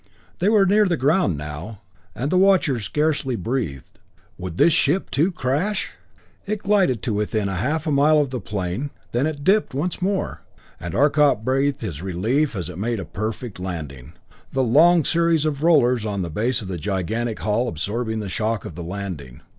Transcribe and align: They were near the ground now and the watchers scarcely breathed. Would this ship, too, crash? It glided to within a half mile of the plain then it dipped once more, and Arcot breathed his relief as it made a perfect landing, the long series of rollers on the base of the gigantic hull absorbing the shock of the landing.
They 0.39 0.49
were 0.49 0.65
near 0.65 0.85
the 0.87 0.97
ground 0.97 1.37
now 1.37 1.81
and 2.15 2.31
the 2.31 2.37
watchers 2.39 2.85
scarcely 2.85 3.35
breathed. 3.35 3.99
Would 4.35 4.57
this 4.57 4.73
ship, 4.73 5.11
too, 5.11 5.31
crash? 5.31 5.91
It 6.47 6.63
glided 6.63 7.03
to 7.03 7.13
within 7.13 7.47
a 7.47 7.57
half 7.57 7.85
mile 7.85 8.17
of 8.17 8.31
the 8.31 8.39
plain 8.41 8.89
then 9.11 9.27
it 9.27 9.43
dipped 9.43 9.75
once 9.75 10.01
more, 10.01 10.41
and 10.79 10.95
Arcot 10.95 11.45
breathed 11.45 11.81
his 11.81 12.01
relief 12.01 12.55
as 12.55 12.67
it 12.67 12.79
made 12.79 12.99
a 12.99 13.05
perfect 13.05 13.59
landing, 13.59 14.13
the 14.51 14.63
long 14.63 15.05
series 15.05 15.45
of 15.45 15.61
rollers 15.61 16.03
on 16.03 16.23
the 16.23 16.31
base 16.31 16.63
of 16.63 16.67
the 16.67 16.79
gigantic 16.79 17.37
hull 17.41 17.67
absorbing 17.67 18.21
the 18.21 18.27
shock 18.27 18.65
of 18.65 18.73
the 18.73 18.81
landing. 18.83 19.41